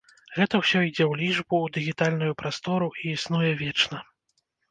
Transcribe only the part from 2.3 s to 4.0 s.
прастору, і існуе вечна.